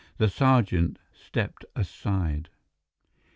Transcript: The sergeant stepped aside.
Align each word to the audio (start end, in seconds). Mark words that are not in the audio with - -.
The 0.17 0.29
sergeant 0.29 0.97
stepped 1.13 1.63
aside. 1.75 2.49